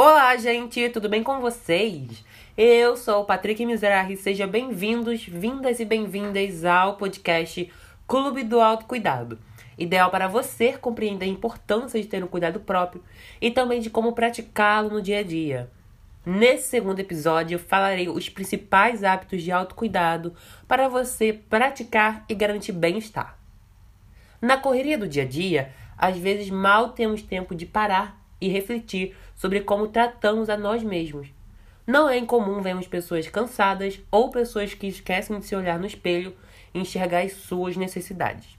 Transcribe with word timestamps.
Olá, 0.00 0.36
gente, 0.36 0.88
tudo 0.90 1.08
bem 1.08 1.24
com 1.24 1.40
vocês? 1.40 2.24
Eu 2.56 2.96
sou 2.96 3.22
o 3.22 3.24
Patrick 3.24 3.66
Mizrahi, 3.66 4.16
sejam 4.16 4.46
bem-vindos, 4.46 5.26
vindas 5.26 5.80
e 5.80 5.84
bem-vindas 5.84 6.64
ao 6.64 6.96
podcast 6.96 7.68
Clube 8.06 8.44
do 8.44 8.60
Autocuidado. 8.60 9.40
Ideal 9.76 10.08
para 10.08 10.28
você 10.28 10.74
compreender 10.74 11.24
a 11.24 11.28
importância 11.28 12.00
de 12.00 12.06
ter 12.06 12.22
um 12.22 12.28
cuidado 12.28 12.60
próprio 12.60 13.02
e 13.40 13.50
também 13.50 13.80
de 13.80 13.90
como 13.90 14.12
praticá-lo 14.12 14.88
no 14.88 15.02
dia 15.02 15.18
a 15.18 15.24
dia. 15.24 15.68
Nesse 16.24 16.68
segundo 16.68 17.00
episódio, 17.00 17.56
eu 17.56 17.58
falarei 17.58 18.08
os 18.08 18.28
principais 18.28 19.02
hábitos 19.02 19.42
de 19.42 19.50
autocuidado 19.50 20.32
para 20.68 20.88
você 20.88 21.32
praticar 21.32 22.24
e 22.28 22.36
garantir 22.36 22.70
bem-estar. 22.70 23.36
Na 24.40 24.58
correria 24.58 24.96
do 24.96 25.08
dia 25.08 25.24
a 25.24 25.26
dia, 25.26 25.72
às 25.96 26.16
vezes 26.16 26.50
mal 26.50 26.90
temos 26.90 27.20
tempo 27.20 27.52
de 27.52 27.66
parar 27.66 28.27
e 28.40 28.48
refletir 28.48 29.16
sobre 29.34 29.60
como 29.60 29.88
tratamos 29.88 30.48
a 30.48 30.56
nós 30.56 30.82
mesmos. 30.82 31.28
Não 31.86 32.08
é 32.08 32.18
incomum 32.18 32.60
vermos 32.60 32.86
pessoas 32.86 33.28
cansadas 33.28 34.00
ou 34.10 34.30
pessoas 34.30 34.74
que 34.74 34.86
esquecem 34.86 35.38
de 35.38 35.46
se 35.46 35.56
olhar 35.56 35.78
no 35.78 35.86
espelho 35.86 36.36
e 36.74 36.80
enxergar 36.80 37.20
as 37.20 37.32
suas 37.32 37.76
necessidades. 37.76 38.58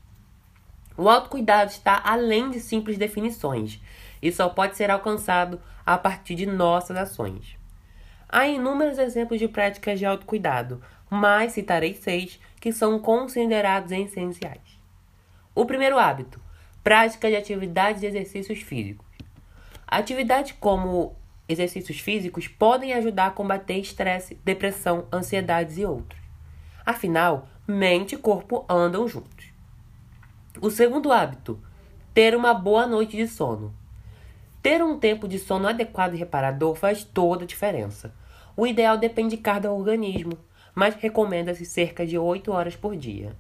O 0.98 1.08
autocuidado 1.08 1.72
está 1.72 2.02
além 2.04 2.50
de 2.50 2.60
simples 2.60 2.98
definições 2.98 3.80
e 4.22 4.32
só 4.32 4.50
pode 4.50 4.76
ser 4.76 4.92
alcançado 4.92 5.62
a 5.86 5.98
partir 5.98 6.36
de 6.36 6.46
nossas 6.46 6.98
ações. 6.98 7.58
Há 8.28 8.48
inúmeros 8.48 9.00
exemplos 9.00 9.40
de 9.40 9.48
práticas 9.48 9.98
de 9.98 10.06
autocuidado, 10.06 10.82
mas 11.10 11.54
citarei 11.54 11.94
seis 11.96 12.40
que 12.60 12.72
são 12.72 13.00
considerados 13.00 13.92
essenciais. 13.92 14.80
O 15.56 15.66
primeiro 15.66 15.98
hábito: 15.98 16.40
prática 16.84 17.30
de 17.30 17.36
atividades 17.36 18.04
e 18.04 18.06
exercícios 18.06 18.60
físicos. 18.62 19.09
Atividades 19.92 20.52
como 20.60 21.16
exercícios 21.48 22.00
físicos 22.00 22.48
podem 22.48 22.94
ajudar 22.94 23.26
a 23.26 23.32
combater 23.32 23.80
estresse, 23.80 24.36
depressão, 24.46 25.08
ansiedades 25.12 25.80
e 25.80 25.86
outros. 25.86 26.22
Afinal, 26.86 27.48
mente 27.68 28.14
e 28.14 28.18
corpo 28.20 28.64
andam 28.70 29.08
juntos. 29.08 29.52
O 30.62 30.70
segundo 30.70 31.12
hábito: 31.12 31.60
ter 32.14 32.36
uma 32.36 32.54
boa 32.54 32.86
noite 32.86 33.18
de 33.18 33.28
sono. 33.28 33.74
Ter 34.62 34.84
um 34.84 35.00
tempo 35.00 35.28
de 35.28 35.40
sono 35.40 35.68
adequado 35.68 36.14
e 36.14 36.18
reparador 36.18 36.76
faz 36.76 37.04
toda 37.04 37.44
a 37.44 37.48
diferença. 37.48 38.14
O 38.56 38.68
ideal 38.68 38.96
depende 38.96 39.38
de 39.38 39.42
cada 39.42 39.72
organismo, 39.72 40.38
mas 40.76 40.94
recomenda-se 40.94 41.66
cerca 41.66 42.06
de 42.06 42.16
8 42.16 42.52
horas 42.52 42.76
por 42.76 42.96
dia. 42.96 43.36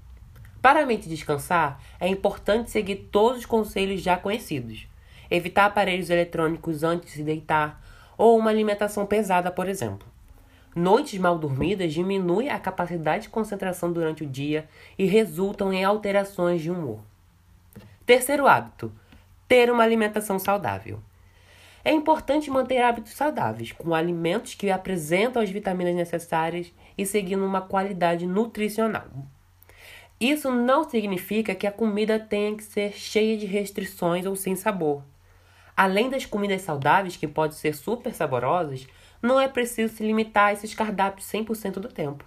Para 0.63 0.81
a 0.81 0.85
mente 0.87 1.07
descansar, 1.07 1.79
é 1.99 2.07
importante 2.07 2.71
seguir 2.71 3.07
todos 3.11 3.41
os 3.41 3.45
conselhos 3.45 4.01
já 4.01 4.17
conhecidos 4.17 4.88
evitar 5.29 5.65
aparelhos 5.65 6.09
eletrônicos 6.09 6.83
antes 6.83 7.09
de 7.09 7.17
se 7.17 7.23
deitar 7.23 7.81
ou 8.17 8.37
uma 8.37 8.49
alimentação 8.49 9.05
pesada, 9.05 9.49
por 9.49 9.67
exemplo. 9.67 10.07
Noites 10.75 11.19
mal 11.19 11.37
dormidas 11.37 11.93
diminuem 11.93 12.49
a 12.49 12.59
capacidade 12.59 13.23
de 13.23 13.29
concentração 13.29 13.91
durante 13.91 14.23
o 14.23 14.27
dia 14.27 14.67
e 14.97 15.05
resultam 15.05 15.73
em 15.73 15.83
alterações 15.83 16.61
de 16.61 16.69
humor. 16.69 16.99
Terceiro 18.05 18.47
hábito: 18.47 18.91
ter 19.47 19.71
uma 19.71 19.83
alimentação 19.83 20.37
saudável. 20.37 20.99
É 21.83 21.91
importante 21.91 22.51
manter 22.51 22.81
hábitos 22.81 23.13
saudáveis, 23.13 23.71
com 23.71 23.95
alimentos 23.95 24.53
que 24.53 24.69
apresentam 24.69 25.41
as 25.41 25.49
vitaminas 25.49 25.95
necessárias 25.95 26.71
e 26.97 27.05
seguindo 27.05 27.45
uma 27.45 27.61
qualidade 27.61 28.27
nutricional. 28.27 29.07
Isso 30.19 30.51
não 30.51 30.87
significa 30.87 31.55
que 31.55 31.65
a 31.65 31.71
comida 31.71 32.19
tenha 32.19 32.55
que 32.55 32.63
ser 32.63 32.91
cheia 32.91 33.37
de 33.37 33.45
restrições 33.45 34.25
ou 34.25 34.35
sem 34.35 34.55
sabor. 34.55 35.01
Além 35.79 36.09
das 36.09 36.25
comidas 36.25 36.63
saudáveis, 36.63 37.15
que 37.15 37.25
podem 37.25 37.55
ser 37.55 37.73
super 37.73 38.13
saborosas, 38.13 38.85
não 39.21 39.39
é 39.39 39.47
preciso 39.47 39.95
se 39.95 40.03
limitar 40.03 40.47
a 40.47 40.51
esses 40.51 40.73
cardápios 40.73 41.25
100% 41.27 41.75
do 41.75 41.87
tempo. 41.87 42.25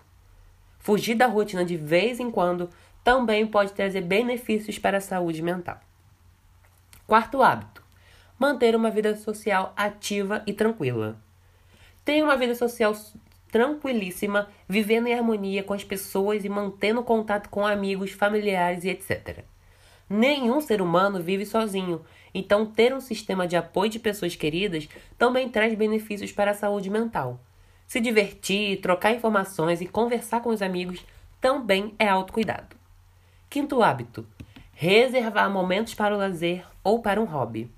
Fugir 0.78 1.14
da 1.16 1.26
rotina 1.26 1.62
de 1.62 1.76
vez 1.76 2.18
em 2.18 2.30
quando 2.30 2.70
também 3.04 3.46
pode 3.46 3.74
trazer 3.74 4.00
benefícios 4.00 4.78
para 4.78 4.96
a 4.96 5.02
saúde 5.02 5.42
mental. 5.42 5.78
Quarto 7.06 7.42
hábito: 7.42 7.84
manter 8.38 8.74
uma 8.74 8.90
vida 8.90 9.14
social 9.18 9.74
ativa 9.76 10.42
e 10.46 10.54
tranquila. 10.54 11.20
Tenha 12.06 12.24
uma 12.24 12.38
vida 12.38 12.54
social 12.54 12.96
tranquilíssima, 13.50 14.48
vivendo 14.66 15.08
em 15.08 15.14
harmonia 15.14 15.62
com 15.62 15.74
as 15.74 15.84
pessoas 15.84 16.42
e 16.42 16.48
mantendo 16.48 17.02
contato 17.02 17.50
com 17.50 17.66
amigos, 17.66 18.12
familiares 18.12 18.82
e 18.84 18.88
etc. 18.88 19.44
Nenhum 20.14 20.60
ser 20.60 20.82
humano 20.82 21.22
vive 21.22 21.46
sozinho, 21.46 22.04
então 22.34 22.66
ter 22.66 22.92
um 22.92 23.00
sistema 23.00 23.48
de 23.48 23.56
apoio 23.56 23.88
de 23.88 23.98
pessoas 23.98 24.36
queridas 24.36 24.86
também 25.16 25.48
traz 25.48 25.74
benefícios 25.74 26.30
para 26.30 26.50
a 26.50 26.54
saúde 26.54 26.90
mental. 26.90 27.40
Se 27.86 27.98
divertir, 27.98 28.78
trocar 28.82 29.14
informações 29.14 29.80
e 29.80 29.86
conversar 29.86 30.42
com 30.42 30.50
os 30.50 30.60
amigos 30.60 31.02
também 31.40 31.94
é 31.98 32.06
autocuidado. 32.06 32.76
Quinto 33.48 33.82
hábito: 33.82 34.26
reservar 34.74 35.50
momentos 35.50 35.94
para 35.94 36.14
o 36.14 36.18
lazer 36.18 36.62
ou 36.84 37.00
para 37.00 37.18
um 37.18 37.24
hobby. 37.24 37.70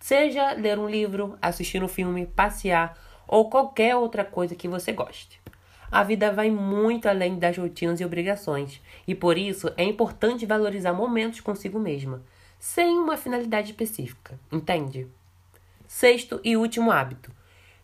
Seja 0.00 0.52
ler 0.52 0.80
um 0.80 0.88
livro, 0.88 1.38
assistir 1.40 1.80
um 1.80 1.88
filme, 1.88 2.26
passear 2.26 2.98
ou 3.24 3.48
qualquer 3.48 3.94
outra 3.94 4.24
coisa 4.24 4.56
que 4.56 4.66
você 4.66 4.90
goste. 4.90 5.40
A 5.90 6.02
vida 6.02 6.32
vai 6.32 6.50
muito 6.50 7.08
além 7.08 7.38
das 7.38 7.56
rotinas 7.56 8.00
e 8.00 8.04
obrigações, 8.04 8.82
e 9.06 9.14
por 9.14 9.38
isso 9.38 9.72
é 9.76 9.84
importante 9.84 10.44
valorizar 10.44 10.92
momentos 10.92 11.40
consigo 11.40 11.78
mesma, 11.78 12.22
sem 12.58 12.98
uma 12.98 13.16
finalidade 13.16 13.70
específica, 13.70 14.38
entende? 14.50 15.06
Sexto 15.86 16.40
e 16.42 16.56
último 16.56 16.90
hábito: 16.90 17.30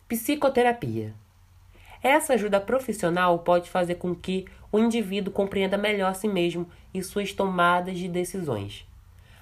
psicoterapia. 0.07 1.13
Essa 2.01 2.33
ajuda 2.33 2.59
profissional 2.59 3.39
pode 3.39 3.69
fazer 3.69 3.95
com 3.95 4.13
que 4.13 4.45
o 4.69 4.77
indivíduo 4.77 5.31
compreenda 5.31 5.77
melhor 5.77 6.13
si 6.15 6.27
mesmo 6.27 6.67
e 6.93 7.01
suas 7.01 7.31
tomadas 7.31 7.97
de 7.97 8.09
decisões, 8.09 8.85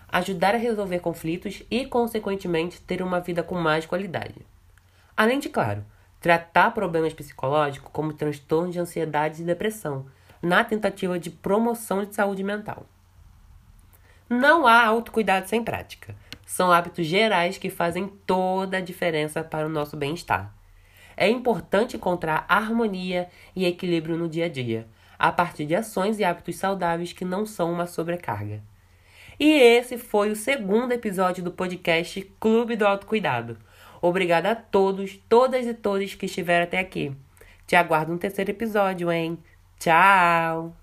ajudar 0.08 0.54
a 0.54 0.60
resolver 0.60 1.00
conflitos 1.00 1.64
e, 1.72 1.88
consequentemente, 1.88 2.80
ter 2.82 3.02
uma 3.02 3.20
vida 3.20 3.42
com 3.42 3.56
mais 3.56 3.88
qualidade. 3.88 4.36
Além 5.18 5.40
de, 5.40 5.50
claro, 5.50 5.84
tratar 6.22 6.72
problemas 6.72 7.14
psicológicos 7.14 7.90
como 7.92 8.14
transtornos 8.14 8.72
de 8.72 8.80
ansiedade 8.80 9.42
e 9.42 9.46
depressão, 9.46 10.06
na 10.42 10.64
tentativa 10.64 11.20
de 11.20 11.32
promoção 11.32 12.06
de 12.06 12.16
saúde 12.16 12.44
mental. 12.44 12.86
Não 14.30 14.66
há 14.66 14.86
autocuidado 14.86 15.50
sem 15.50 15.64
prática. 15.64 16.16
São 16.46 16.72
hábitos 16.72 17.06
gerais 17.06 17.58
que 17.58 17.70
fazem 17.70 18.08
toda 18.26 18.78
a 18.78 18.82
diferença 18.82 19.44
para 19.44 19.66
o 19.66 19.70
nosso 19.70 19.98
bem-estar. 19.98 20.54
É 21.18 21.28
importante 21.28 21.98
encontrar 21.98 22.46
harmonia 22.48 23.28
e 23.56 23.66
equilíbrio 23.66 24.18
no 24.18 24.30
dia 24.30 24.46
a 24.46 24.50
dia, 24.50 24.88
a 25.18 25.32
partir 25.32 25.66
de 25.66 25.76
ações 25.76 26.20
e 26.20 26.24
hábitos 26.24 26.56
saudáveis 26.56 27.14
que 27.14 27.26
não 27.26 27.46
são 27.46 27.72
uma 27.72 27.88
sobrecarga. 27.88 28.62
E 29.40 29.52
esse 29.52 29.98
foi 29.98 30.30
o 30.30 30.36
segundo 30.36 30.92
episódio 30.92 31.44
do 31.44 31.52
podcast 31.52 32.22
Clube 32.40 32.76
do 32.76 32.86
Autocuidado. 32.86 33.58
Obrigada 34.02 34.52
a 34.52 34.56
todos, 34.56 35.18
todas 35.30 35.68
e 35.68 35.74
todos 35.74 36.16
que 36.16 36.26
estiveram 36.26 36.64
até 36.64 36.80
aqui. 36.80 37.16
Te 37.68 37.76
aguardo 37.76 38.12
no 38.12 38.18
terceiro 38.18 38.52
episódio, 38.52 39.12
hein? 39.12 39.38
Tchau! 39.80 40.81